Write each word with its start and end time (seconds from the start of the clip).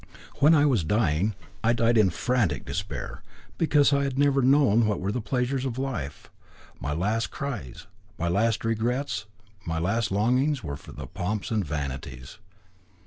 When 0.39 0.55
I 0.55 0.65
was 0.65 0.83
dying, 0.83 1.35
I 1.63 1.73
died 1.73 1.95
in 1.95 2.09
frantic 2.09 2.65
despair, 2.65 3.21
because 3.59 3.93
I 3.93 4.03
had 4.03 4.17
never 4.17 4.41
known 4.41 4.87
what 4.87 4.99
were 4.99 5.11
the 5.11 5.21
pleasures 5.21 5.63
of 5.63 5.77
life. 5.77 6.31
My 6.79 6.91
last 6.91 7.29
cries, 7.29 7.85
my 8.17 8.27
last 8.27 8.65
regrets, 8.65 9.27
my 9.63 9.77
last 9.77 10.11
longings 10.11 10.63
were 10.63 10.75
for 10.75 10.91
the 10.91 11.05
pomps 11.05 11.51
and 11.51 11.63
vanities." 11.63 12.39